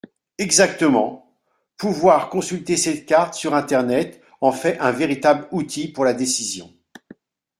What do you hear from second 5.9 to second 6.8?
la décision.